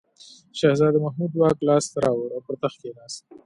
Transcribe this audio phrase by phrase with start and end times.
[0.59, 3.21] شهزاده محمود واک لاس ته راوړ او پر تخت کښېناست.